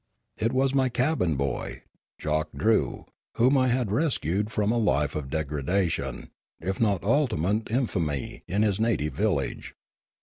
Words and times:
It 0.39 0.51
was 0.51 0.73
my 0.73 0.89
cabin 0.89 1.35
boy, 1.35 1.83
Jock 2.17 2.49
Drew, 2.57 3.05
whom 3.35 3.55
I 3.55 3.67
had 3.67 3.91
rescued 3.91 4.51
from 4.51 4.71
a 4.71 4.77
life 4.79 5.13
of 5.15 5.29
degradation, 5.29 6.31
if 6.59 6.79
not 6.79 7.03
ultimate 7.03 7.69
in 7.69 7.85
famy, 7.85 8.41
in 8.47 8.63
his 8.63 8.79
native 8.79 9.13
village. 9.13 9.75